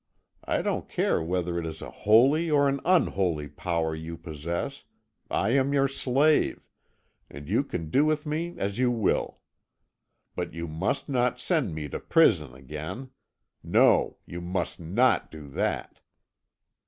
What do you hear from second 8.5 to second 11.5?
as you will. But you must not